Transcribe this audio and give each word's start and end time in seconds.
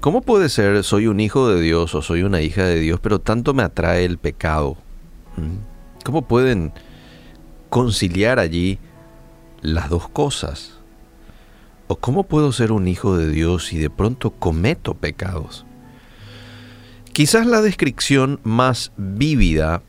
¿Cómo 0.00 0.22
puede 0.22 0.48
ser 0.48 0.82
soy 0.82 1.08
un 1.08 1.20
hijo 1.20 1.50
de 1.50 1.60
Dios 1.60 1.94
o 1.94 2.00
soy 2.00 2.22
una 2.22 2.40
hija 2.40 2.64
de 2.64 2.80
Dios, 2.80 2.98
pero 3.00 3.18
tanto 3.18 3.52
me 3.52 3.62
atrae 3.62 4.06
el 4.06 4.16
pecado? 4.16 4.78
¿Mm? 5.36 6.02
¿Cómo 6.04 6.22
pueden 6.22 6.72
conciliar 7.68 8.38
allí 8.38 8.78
las 9.60 9.90
dos 9.90 10.08
cosas? 10.08 10.78
¿O 11.86 11.96
cómo 11.96 12.22
puedo 12.22 12.50
ser 12.52 12.72
un 12.72 12.88
hijo 12.88 13.18
de 13.18 13.28
Dios 13.28 13.74
y 13.74 13.78
de 13.78 13.90
pronto 13.90 14.30
cometo 14.30 14.94
pecados? 14.94 15.66
Quizás 17.12 17.44
la 17.44 17.60
descripción 17.60 18.40
más 18.42 18.92
vívida 18.96 19.82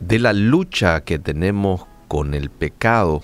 de 0.00 0.18
la 0.18 0.32
lucha 0.32 1.02
que 1.02 1.20
tenemos 1.20 1.86
con 2.08 2.34
el 2.34 2.50
pecado 2.50 3.22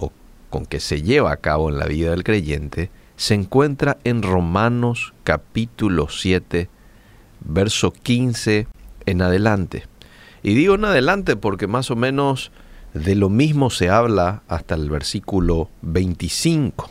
o 0.00 0.10
con 0.50 0.66
que 0.66 0.80
se 0.80 1.02
lleva 1.02 1.30
a 1.30 1.36
cabo 1.36 1.70
en 1.70 1.78
la 1.78 1.86
vida 1.86 2.10
del 2.10 2.24
creyente 2.24 2.90
se 3.16 3.34
encuentra 3.34 3.98
en 4.04 4.22
Romanos 4.22 5.14
capítulo 5.24 6.08
7, 6.08 6.68
verso 7.40 7.90
15 7.90 8.68
en 9.06 9.22
adelante. 9.22 9.86
Y 10.42 10.54
digo 10.54 10.74
en 10.74 10.84
adelante 10.84 11.36
porque 11.36 11.66
más 11.66 11.90
o 11.90 11.96
menos 11.96 12.52
de 12.94 13.14
lo 13.14 13.28
mismo 13.28 13.70
se 13.70 13.88
habla 13.88 14.42
hasta 14.48 14.74
el 14.74 14.90
versículo 14.90 15.70
25. 15.82 16.90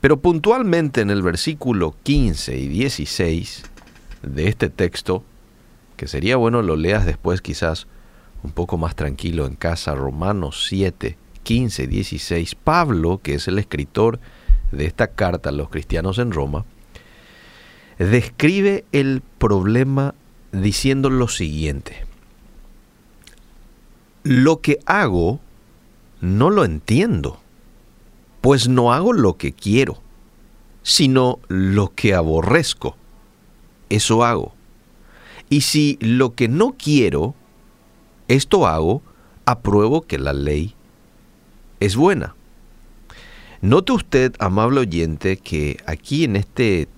Pero 0.00 0.20
puntualmente 0.20 1.00
en 1.00 1.10
el 1.10 1.22
versículo 1.22 1.94
15 2.02 2.58
y 2.58 2.68
16 2.68 3.64
de 4.22 4.48
este 4.48 4.68
texto, 4.68 5.22
que 5.96 6.08
sería 6.08 6.36
bueno 6.36 6.62
lo 6.62 6.76
leas 6.76 7.06
después 7.06 7.40
quizás 7.40 7.86
un 8.42 8.50
poco 8.50 8.78
más 8.78 8.96
tranquilo 8.96 9.46
en 9.46 9.54
casa, 9.54 9.94
Romanos 9.94 10.66
7, 10.68 11.16
15 11.44 11.84
y 11.84 11.86
16, 11.86 12.54
Pablo, 12.56 13.20
que 13.22 13.34
es 13.34 13.46
el 13.46 13.58
escritor 13.58 14.18
de 14.72 14.86
esta 14.86 15.08
carta 15.08 15.50
a 15.50 15.52
los 15.52 15.68
cristianos 15.68 16.18
en 16.18 16.32
Roma, 16.32 16.64
describe 17.98 18.84
el 18.92 19.22
problema 19.38 20.14
diciendo 20.50 21.10
lo 21.10 21.28
siguiente. 21.28 22.04
Lo 24.24 24.60
que 24.60 24.78
hago 24.86 25.40
no 26.20 26.50
lo 26.50 26.64
entiendo, 26.64 27.40
pues 28.40 28.68
no 28.68 28.92
hago 28.92 29.12
lo 29.12 29.36
que 29.36 29.52
quiero, 29.52 30.00
sino 30.82 31.38
lo 31.48 31.94
que 31.94 32.14
aborrezco. 32.14 32.96
Eso 33.88 34.24
hago. 34.24 34.54
Y 35.50 35.62
si 35.62 35.98
lo 36.00 36.34
que 36.34 36.48
no 36.48 36.76
quiero, 36.78 37.34
esto 38.28 38.66
hago, 38.66 39.02
apruebo 39.44 40.02
que 40.02 40.18
la 40.18 40.32
ley 40.32 40.74
es 41.80 41.96
buena. 41.96 42.34
Note 43.62 43.92
usted, 43.92 44.34
amable 44.40 44.80
oyente, 44.80 45.36
que 45.36 45.76
aquí 45.86 46.24
en 46.24 46.34
este 46.34 46.88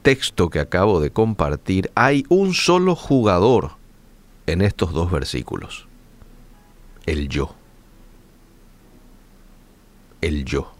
texto 0.00 0.48
que 0.48 0.58
acabo 0.58 0.98
de 0.98 1.10
compartir 1.10 1.90
hay 1.94 2.24
un 2.30 2.54
solo 2.54 2.96
jugador 2.96 3.72
en 4.46 4.62
estos 4.62 4.94
dos 4.94 5.10
versículos. 5.10 5.86
El 7.04 7.28
yo. 7.28 7.54
El 10.22 10.46
yo. 10.46 10.72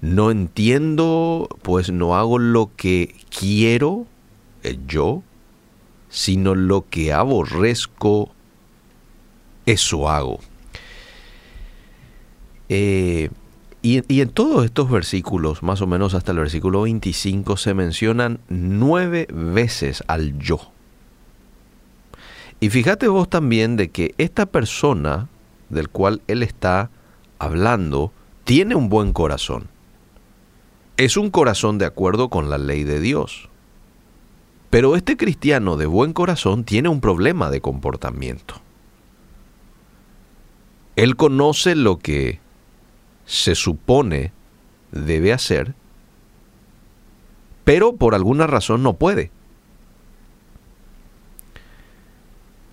No 0.00 0.30
entiendo, 0.30 1.48
pues 1.62 1.90
no 1.90 2.14
hago 2.14 2.38
lo 2.38 2.70
que 2.76 3.16
quiero, 3.36 4.06
el 4.62 4.86
yo, 4.86 5.24
sino 6.10 6.54
lo 6.54 6.88
que 6.88 7.12
aborrezco, 7.12 8.30
eso 9.66 10.08
hago. 10.08 10.38
Eh, 12.68 13.30
y, 13.86 14.22
en 14.22 14.30
todos 14.30 14.64
estos 14.64 14.90
versículos, 14.90 15.62
más 15.62 15.82
o 15.82 15.86
menos 15.86 16.14
hasta 16.14 16.32
el 16.32 16.38
versículo 16.38 16.82
25, 16.82 17.58
se 17.58 17.74
mencionan 17.74 18.40
nueve 18.48 19.28
veces 19.30 20.02
al 20.06 20.38
yo. 20.38 20.58
Y 22.60 22.70
fíjate 22.70 23.08
vos 23.08 23.28
también 23.28 23.76
de 23.76 23.90
que 23.90 24.14
esta 24.16 24.46
persona 24.46 25.28
del 25.68 25.90
cual 25.90 26.22
él 26.28 26.42
está 26.42 26.88
hablando 27.38 28.10
tiene 28.44 28.74
un 28.74 28.88
buen 28.88 29.12
corazón. 29.12 29.68
Es 30.96 31.18
un 31.18 31.28
corazón 31.28 31.76
de 31.76 31.84
acuerdo 31.84 32.30
con 32.30 32.48
la 32.48 32.56
ley 32.56 32.84
de 32.84 33.00
Dios. 33.00 33.50
Pero 34.70 34.96
este 34.96 35.18
cristiano 35.18 35.76
de 35.76 35.84
buen 35.84 36.14
corazón 36.14 36.64
tiene 36.64 36.88
un 36.88 37.02
problema 37.02 37.50
de 37.50 37.60
comportamiento. 37.60 38.62
Él 40.96 41.16
conoce 41.16 41.74
lo 41.74 41.98
que 41.98 42.40
se 43.26 43.54
supone 43.54 44.32
debe 44.92 45.32
hacer, 45.32 45.74
pero 47.64 47.96
por 47.96 48.14
alguna 48.14 48.46
razón 48.46 48.82
no 48.82 48.94
puede. 48.94 49.30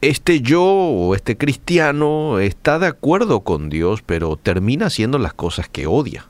Este 0.01 0.41
yo 0.41 0.63
o 0.63 1.13
este 1.15 1.37
cristiano 1.37 2.39
está 2.39 2.79
de 2.79 2.87
acuerdo 2.87 3.41
con 3.41 3.69
Dios, 3.69 4.01
pero 4.01 4.35
termina 4.35 4.87
haciendo 4.87 5.19
las 5.19 5.33
cosas 5.33 5.69
que 5.69 5.85
odia. 5.85 6.27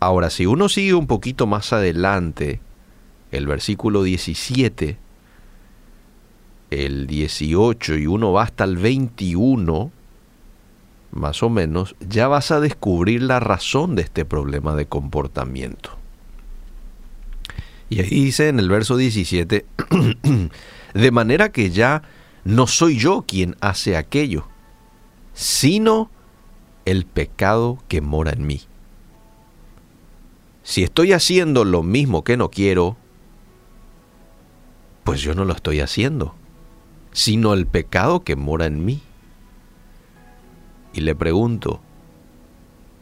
Ahora, 0.00 0.30
si 0.30 0.46
uno 0.46 0.68
sigue 0.68 0.94
un 0.94 1.08
poquito 1.08 1.48
más 1.48 1.72
adelante, 1.72 2.60
el 3.32 3.48
versículo 3.48 4.04
17, 4.04 4.96
el 6.70 7.06
18 7.08 7.96
y 7.96 8.06
uno 8.06 8.32
va 8.32 8.44
hasta 8.44 8.62
el 8.62 8.76
21, 8.76 9.90
más 11.10 11.42
o 11.42 11.50
menos, 11.50 11.96
ya 12.00 12.28
vas 12.28 12.50
a 12.50 12.60
descubrir 12.60 13.22
la 13.22 13.40
razón 13.40 13.94
de 13.94 14.02
este 14.02 14.24
problema 14.24 14.74
de 14.74 14.86
comportamiento. 14.86 15.90
Y 17.90 18.00
ahí 18.00 18.24
dice 18.24 18.48
en 18.48 18.58
el 18.58 18.68
verso 18.68 18.96
17, 18.96 19.64
de 20.94 21.10
manera 21.10 21.50
que 21.50 21.70
ya 21.70 22.02
no 22.44 22.66
soy 22.66 22.98
yo 22.98 23.24
quien 23.26 23.56
hace 23.60 23.96
aquello, 23.96 24.46
sino 25.32 26.10
el 26.84 27.06
pecado 27.06 27.78
que 27.88 28.00
mora 28.00 28.32
en 28.32 28.46
mí. 28.46 28.62
Si 30.62 30.82
estoy 30.82 31.12
haciendo 31.12 31.64
lo 31.64 31.82
mismo 31.82 32.24
que 32.24 32.36
no 32.36 32.50
quiero, 32.50 32.96
pues 35.04 35.22
yo 35.22 35.34
no 35.34 35.46
lo 35.46 35.54
estoy 35.54 35.80
haciendo, 35.80 36.34
sino 37.12 37.54
el 37.54 37.66
pecado 37.66 38.20
que 38.20 38.36
mora 38.36 38.66
en 38.66 38.84
mí. 38.84 39.00
Y 40.92 41.00
le 41.02 41.14
pregunto, 41.14 41.80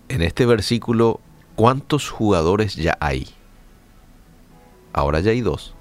en 0.09 0.23
este 0.23 0.47
versículo, 0.47 1.21
¿cuántos 1.55 2.11
jugadores 2.11 2.75
ya 2.77 2.97
hay? 3.01 3.29
Ahora 4.93 5.21
ya 5.21 5.31
hay 5.31 5.41
dos. 5.41 5.75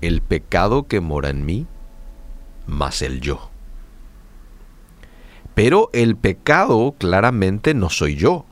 El 0.00 0.22
pecado 0.22 0.86
que 0.86 1.00
mora 1.00 1.30
en 1.30 1.44
mí, 1.46 1.66
más 2.66 3.02
el 3.02 3.20
yo. 3.20 3.50
Pero 5.54 5.90
el 5.92 6.16
pecado 6.16 6.94
claramente 6.98 7.74
no 7.74 7.90
soy 7.90 8.16
yo. 8.16 8.44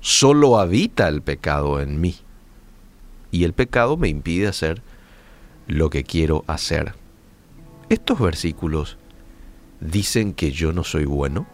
Solo 0.00 0.58
habita 0.58 1.08
el 1.08 1.22
pecado 1.22 1.80
en 1.80 2.00
mí. 2.00 2.16
Y 3.30 3.44
el 3.44 3.52
pecado 3.52 3.96
me 3.96 4.08
impide 4.08 4.48
hacer 4.48 4.82
lo 5.66 5.90
que 5.90 6.04
quiero 6.04 6.44
hacer. 6.46 6.94
Estos 7.88 8.18
versículos 8.18 8.98
dicen 9.82 10.32
que 10.32 10.52
yo 10.52 10.72
no 10.72 10.84
soy 10.84 11.04
bueno? 11.04 11.46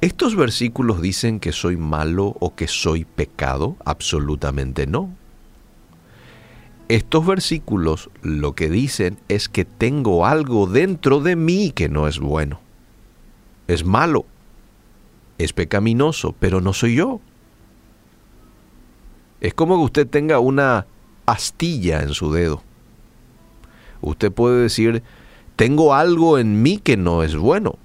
¿Estos 0.00 0.36
versículos 0.36 1.00
dicen 1.00 1.40
que 1.40 1.52
soy 1.52 1.76
malo 1.76 2.36
o 2.40 2.54
que 2.54 2.68
soy 2.68 3.04
pecado? 3.04 3.76
Absolutamente 3.84 4.86
no. 4.86 5.10
Estos 6.88 7.26
versículos 7.26 8.10
lo 8.22 8.54
que 8.54 8.68
dicen 8.68 9.18
es 9.28 9.48
que 9.48 9.64
tengo 9.64 10.26
algo 10.26 10.66
dentro 10.66 11.20
de 11.20 11.34
mí 11.34 11.72
que 11.74 11.88
no 11.88 12.06
es 12.06 12.18
bueno. 12.18 12.60
Es 13.66 13.84
malo. 13.84 14.26
Es 15.38 15.52
pecaminoso, 15.52 16.34
pero 16.38 16.60
no 16.60 16.72
soy 16.72 16.96
yo. 16.96 17.20
Es 19.40 19.54
como 19.54 19.76
que 19.78 19.84
usted 19.84 20.06
tenga 20.06 20.38
una 20.38 20.86
astilla 21.26 22.02
en 22.02 22.14
su 22.14 22.32
dedo. 22.32 22.62
Usted 24.00 24.30
puede 24.30 24.62
decir, 24.62 25.02
tengo 25.56 25.94
algo 25.94 26.38
en 26.38 26.62
mí 26.62 26.78
que 26.78 26.96
no 26.96 27.22
es 27.22 27.34
bueno. 27.34 27.78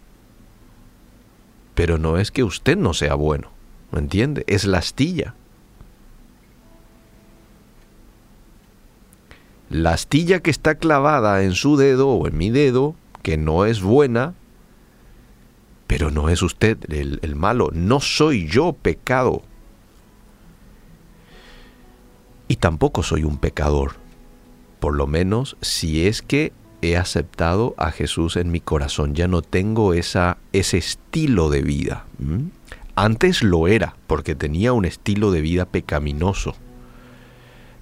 Pero 1.73 1.97
no 1.97 2.18
es 2.18 2.29
que 2.29 2.44
usted 2.44 2.77
no 2.77 2.94
sea 2.94 3.15
bueno, 3.15 3.50
¿me 3.91 4.00
entiende? 4.00 4.44
Es 4.47 4.65
la 4.65 4.77
astilla. 4.79 5.33
La 9.69 9.94
astilla 9.94 10.41
que 10.41 10.51
está 10.51 10.75
clavada 10.75 11.44
en 11.44 11.53
su 11.53 11.77
dedo 11.77 12.09
o 12.09 12.27
en 12.27 12.38
mi 12.38 12.50
dedo, 12.50 12.94
que 13.23 13.38
no 13.38 13.65
es 13.65 13.81
buena, 13.81 14.33
pero 15.88 16.12
no 16.12 16.27
es 16.27 16.41
usted 16.41 16.77
el, 16.91 17.19
el 17.21 17.38
malo, 17.38 17.69
no 17.71 18.01
soy 18.01 18.47
yo 18.47 18.74
pecado. 18.74 19.44
Y 22.50 22.57
tampoco 22.57 23.01
soy 23.01 23.24
un 23.24 23.38
pecador, 23.38 23.94
por 24.81 24.94
lo 24.94 25.07
menos 25.07 25.56
si 25.62 26.06
es 26.06 26.21
que 26.21 26.51
he 26.81 26.98
aceptado 26.98 27.75
a 27.78 27.92
Jesús 27.92 28.36
en 28.36 28.51
mi 28.51 28.60
corazón, 28.60 29.13
ya 29.16 29.28
no 29.28 29.42
tengo 29.42 29.94
esa, 29.94 30.38
ese 30.54 30.78
estilo 30.78 31.50
de 31.50 31.62
vida. 31.62 32.06
Antes 32.95 33.44
lo 33.44 33.68
era, 33.68 33.95
porque 34.07 34.36
tenía 34.36 34.74
un 34.74 34.86
estilo 34.86 35.31
de 35.31 35.42
vida 35.42 35.66
pecaminoso. 35.66 36.56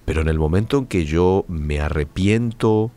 Pero 0.05 0.21
en 0.21 0.27
el 0.27 0.39
momento 0.39 0.77
en 0.77 0.85
que 0.85 1.05
yo 1.05 1.45
me 1.47 1.79
arrepiento, 1.79 2.91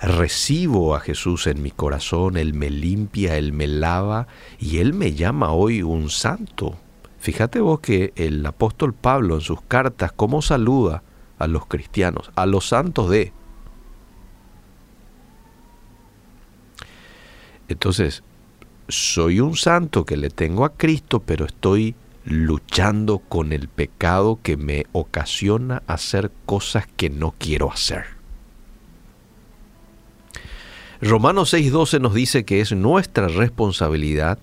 recibo 0.00 0.94
a 0.94 1.00
Jesús 1.00 1.46
en 1.46 1.62
mi 1.62 1.70
corazón, 1.70 2.36
Él 2.36 2.54
me 2.54 2.70
limpia, 2.70 3.36
Él 3.36 3.52
me 3.52 3.66
lava 3.66 4.26
y 4.58 4.78
Él 4.78 4.94
me 4.94 5.14
llama 5.14 5.52
hoy 5.52 5.82
un 5.82 6.10
santo. 6.10 6.76
Fíjate 7.18 7.60
vos 7.60 7.80
que 7.80 8.12
el 8.16 8.44
apóstol 8.44 8.94
Pablo 8.94 9.34
en 9.36 9.40
sus 9.40 9.60
cartas, 9.62 10.12
cómo 10.12 10.42
saluda 10.42 11.02
a 11.38 11.46
los 11.46 11.66
cristianos, 11.66 12.30
a 12.36 12.46
los 12.46 12.68
santos 12.68 13.10
de. 13.10 13.32
Entonces, 17.68 18.22
soy 18.88 19.40
un 19.40 19.56
santo 19.56 20.04
que 20.04 20.16
le 20.16 20.30
tengo 20.30 20.64
a 20.64 20.74
Cristo, 20.74 21.20
pero 21.20 21.46
estoy 21.46 21.94
luchando 22.24 23.18
con 23.20 23.52
el 23.52 23.68
pecado 23.68 24.40
que 24.42 24.56
me 24.56 24.86
ocasiona 24.92 25.82
hacer 25.86 26.32
cosas 26.44 26.86
que 26.96 27.08
no 27.10 27.34
quiero 27.38 27.70
hacer. 27.70 28.04
Romanos 31.00 31.52
6:12 31.52 32.00
nos 32.00 32.14
dice 32.14 32.44
que 32.44 32.60
es 32.60 32.72
nuestra 32.72 33.28
responsabilidad 33.28 34.38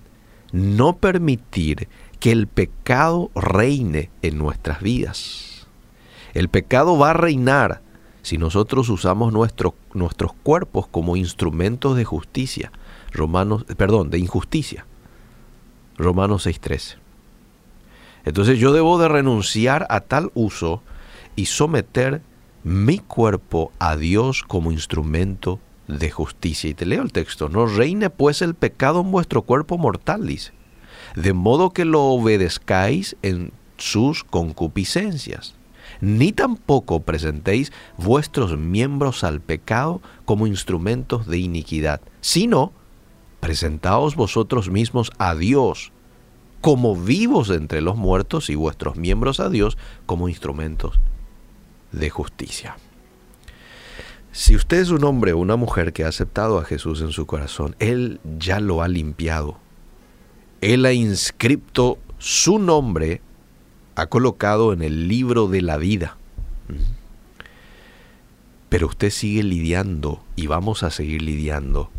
no 0.52 0.96
permitir 0.96 1.88
que 2.20 2.30
el 2.30 2.46
pecado 2.46 3.30
reine 3.34 4.10
en 4.22 4.38
nuestras 4.38 4.80
vidas. 4.80 5.66
El 6.32 6.48
pecado 6.48 6.96
va 6.96 7.10
a 7.10 7.14
reinar 7.14 7.82
si 8.22 8.38
nosotros 8.38 8.88
usamos 8.88 9.32
nuestros 9.32 10.32
cuerpos 10.42 10.86
como 10.86 11.16
instrumentos 11.16 11.96
de 11.96 12.04
justicia. 12.04 12.72
Romanos, 13.14 13.64
perdón, 13.76 14.10
de 14.10 14.18
injusticia. 14.18 14.86
Romanos 15.96 16.46
6:13. 16.46 16.96
Entonces 18.24 18.58
yo 18.58 18.72
debo 18.72 18.98
de 18.98 19.08
renunciar 19.08 19.86
a 19.88 20.00
tal 20.00 20.30
uso 20.34 20.82
y 21.36 21.46
someter 21.46 22.22
mi 22.64 22.98
cuerpo 22.98 23.72
a 23.78 23.96
Dios 23.96 24.42
como 24.42 24.72
instrumento 24.72 25.60
de 25.86 26.10
justicia. 26.10 26.70
Y 26.70 26.74
te 26.74 26.86
leo 26.86 27.02
el 27.02 27.12
texto, 27.12 27.48
no 27.48 27.66
reine 27.66 28.10
pues 28.10 28.42
el 28.42 28.54
pecado 28.54 29.02
en 29.02 29.10
vuestro 29.10 29.42
cuerpo 29.42 29.78
mortal, 29.78 30.26
dice, 30.26 30.52
de 31.14 31.32
modo 31.32 31.70
que 31.70 31.84
lo 31.84 32.02
obedezcáis 32.04 33.16
en 33.22 33.52
sus 33.76 34.24
concupiscencias, 34.24 35.54
ni 36.00 36.32
tampoco 36.32 37.00
presentéis 37.00 37.72
vuestros 37.98 38.56
miembros 38.56 39.22
al 39.22 39.40
pecado 39.40 40.00
como 40.24 40.46
instrumentos 40.46 41.26
de 41.26 41.38
iniquidad, 41.38 42.00
sino 42.20 42.72
presentaos 43.44 44.16
vosotros 44.16 44.70
mismos 44.70 45.12
a 45.18 45.34
Dios 45.34 45.92
como 46.62 46.96
vivos 46.96 47.50
entre 47.50 47.82
los 47.82 47.94
muertos 47.94 48.48
y 48.48 48.54
vuestros 48.54 48.96
miembros 48.96 49.38
a 49.38 49.50
Dios 49.50 49.76
como 50.06 50.30
instrumentos 50.30 50.98
de 51.92 52.08
justicia. 52.08 52.78
Si 54.32 54.56
usted 54.56 54.78
es 54.78 54.88
un 54.88 55.04
hombre 55.04 55.34
o 55.34 55.38
una 55.38 55.56
mujer 55.56 55.92
que 55.92 56.04
ha 56.04 56.08
aceptado 56.08 56.58
a 56.58 56.64
Jesús 56.64 57.02
en 57.02 57.12
su 57.12 57.26
corazón, 57.26 57.76
Él 57.80 58.18
ya 58.38 58.60
lo 58.60 58.80
ha 58.80 58.88
limpiado. 58.88 59.58
Él 60.62 60.86
ha 60.86 60.94
inscripto 60.94 61.98
su 62.16 62.58
nombre, 62.58 63.20
ha 63.94 64.06
colocado 64.06 64.72
en 64.72 64.80
el 64.80 65.06
libro 65.06 65.48
de 65.48 65.60
la 65.60 65.76
vida. 65.76 66.16
Pero 68.70 68.86
usted 68.86 69.10
sigue 69.10 69.42
lidiando 69.42 70.24
y 70.34 70.46
vamos 70.46 70.82
a 70.82 70.90
seguir 70.90 71.20
lidiando 71.20 71.90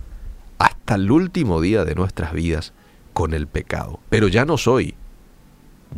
hasta 0.85 1.01
el 1.01 1.09
último 1.09 1.61
día 1.61 1.83
de 1.83 1.95
nuestras 1.95 2.31
vidas 2.31 2.71
con 3.11 3.33
el 3.33 3.47
pecado. 3.47 3.99
Pero 4.09 4.27
ya 4.27 4.45
no 4.45 4.55
soy. 4.55 4.93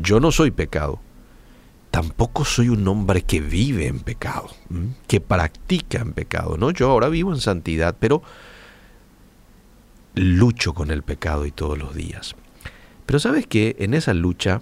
Yo 0.02 0.22
no 0.22 0.32
soy 0.32 0.52
pecado. 0.52 1.02
Tampoco 1.92 2.46
soy 2.46 2.70
un 2.70 2.88
hombre 2.88 3.24
que 3.24 3.42
vive 3.42 3.88
en 3.88 4.00
pecado, 4.00 4.48
que 5.08 5.20
practica 5.20 6.00
en 6.00 6.14
pecado. 6.14 6.56
No, 6.56 6.72
yo 6.72 6.90
ahora 6.90 7.10
vivo 7.10 7.34
en 7.34 7.42
santidad, 7.42 7.98
pero 8.00 8.22
lucho 10.16 10.74
con 10.74 10.90
el 10.90 11.04
pecado 11.04 11.46
y 11.46 11.52
todos 11.52 11.78
los 11.78 11.94
días. 11.94 12.38
Pero 13.06 13.20
sabes 13.20 13.46
que 13.46 13.76
en 13.80 13.94
esa 13.94 14.14
lucha 14.14 14.62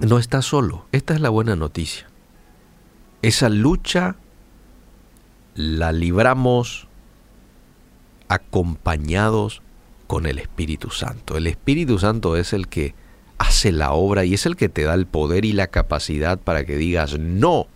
no 0.00 0.18
estás 0.18 0.46
solo. 0.46 0.86
Esta 0.92 1.12
es 1.12 1.20
la 1.20 1.28
buena 1.28 1.56
noticia. 1.56 2.06
Esa 3.20 3.50
lucha 3.50 4.16
la 5.54 5.92
libramos 5.92 6.85
acompañados 8.28 9.62
con 10.06 10.26
el 10.26 10.38
Espíritu 10.38 10.90
Santo. 10.90 11.36
El 11.36 11.46
Espíritu 11.46 11.98
Santo 11.98 12.36
es 12.36 12.52
el 12.52 12.68
que 12.68 12.94
hace 13.38 13.72
la 13.72 13.92
obra 13.92 14.24
y 14.24 14.34
es 14.34 14.46
el 14.46 14.56
que 14.56 14.68
te 14.68 14.84
da 14.84 14.94
el 14.94 15.06
poder 15.06 15.44
y 15.44 15.52
la 15.52 15.66
capacidad 15.66 16.38
para 16.38 16.64
que 16.64 16.76
digas 16.76 17.18
no 17.18 17.66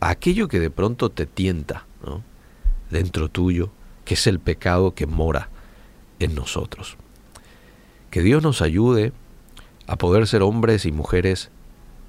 a 0.00 0.10
aquello 0.10 0.48
que 0.48 0.60
de 0.60 0.70
pronto 0.70 1.10
te 1.10 1.26
tienta 1.26 1.86
dentro 2.90 3.28
tuyo, 3.28 3.70
que 4.04 4.14
es 4.14 4.26
el 4.26 4.38
pecado 4.38 4.94
que 4.94 5.06
mora 5.06 5.48
en 6.20 6.34
nosotros. 6.34 6.96
Que 8.10 8.22
Dios 8.22 8.42
nos 8.42 8.62
ayude 8.62 9.12
a 9.86 9.96
poder 9.96 10.26
ser 10.26 10.42
hombres 10.42 10.86
y 10.86 10.92
mujeres 10.92 11.50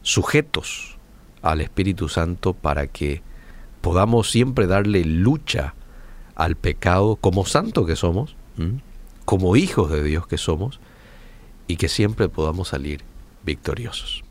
sujetos 0.02 0.98
al 1.42 1.62
Espíritu 1.62 2.10
Santo 2.10 2.54
para 2.54 2.88
que 2.88 3.22
podamos 3.82 4.30
siempre 4.30 4.68
darle 4.68 5.04
lucha 5.04 5.74
al 6.38 6.56
pecado 6.56 7.16
como 7.16 7.46
santo 7.46 7.86
que 7.86 7.96
somos, 7.96 8.36
como 9.26 9.56
hijos 9.56 9.92
de 9.92 10.04
Dios 10.04 10.28
que 10.28 10.38
somos, 10.38 10.80
y 11.68 11.76
que 11.76 11.90
siempre 11.90 12.30
podamos 12.30 12.70
salir 12.70 13.02
victoriosos. 13.44 14.24